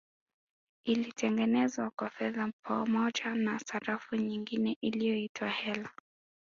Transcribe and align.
Ilitengenezwa 0.85 1.89
kwa 1.95 2.09
fedha 2.09 2.51
pamoja 2.65 3.35
na 3.35 3.59
sarafu 3.59 4.15
nyingine 4.15 4.77
iliyoitwa 4.81 5.49
Heller 5.49 5.89